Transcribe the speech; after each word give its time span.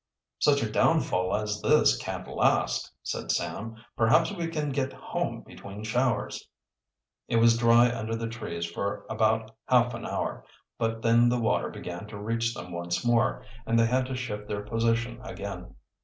"Such 0.39 0.63
a 0.63 0.71
downfall 0.71 1.35
as 1.35 1.61
this 1.61 1.95
can't 1.95 2.27
last," 2.27 2.91
said 3.03 3.31
Sam. 3.31 3.75
"Perhaps 3.95 4.31
we 4.31 4.47
can 4.47 4.71
get 4.71 4.91
home 4.91 5.43
between 5.45 5.83
showers." 5.83 6.49
It 7.27 7.35
was 7.35 7.55
dry 7.55 7.91
under 7.91 8.15
the 8.15 8.25
trees 8.27 8.65
for 8.65 9.05
about 9.11 9.51
half 9.67 9.93
an 9.93 10.07
hour, 10.07 10.43
but 10.79 11.03
then 11.03 11.29
the 11.29 11.39
water 11.39 11.69
began 11.69 12.07
to 12.07 12.17
reach 12.17 12.55
them 12.55 12.71
once 12.71 13.05
more, 13.05 13.45
and 13.67 13.77
they 13.77 13.85
had 13.85 14.07
to 14.07 14.15
shift 14.15 14.47
their 14.47 14.63
position 14.63 15.21
again. 15.21 15.75